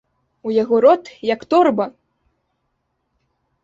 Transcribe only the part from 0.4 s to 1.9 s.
У яго рот, як торба!